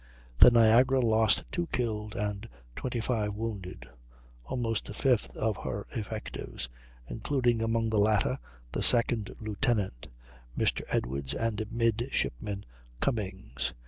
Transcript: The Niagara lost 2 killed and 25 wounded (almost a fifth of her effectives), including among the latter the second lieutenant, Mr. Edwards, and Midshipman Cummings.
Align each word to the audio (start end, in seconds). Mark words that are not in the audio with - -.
The 0.39 0.49
Niagara 0.49 0.99
lost 0.99 1.43
2 1.51 1.67
killed 1.67 2.15
and 2.15 2.49
25 2.75 3.35
wounded 3.35 3.87
(almost 4.45 4.89
a 4.89 4.95
fifth 4.95 5.37
of 5.37 5.57
her 5.57 5.85
effectives), 5.91 6.67
including 7.07 7.61
among 7.61 7.91
the 7.91 7.99
latter 7.99 8.39
the 8.71 8.81
second 8.81 9.29
lieutenant, 9.39 10.07
Mr. 10.57 10.81
Edwards, 10.89 11.35
and 11.35 11.71
Midshipman 11.71 12.65
Cummings. 12.99 13.75